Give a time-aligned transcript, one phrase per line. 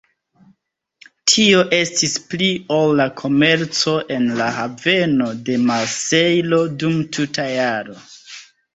[1.31, 2.47] Tio estis pli
[2.79, 8.05] ol la komerco en la haveno de Marsejlo dum tuta jaro.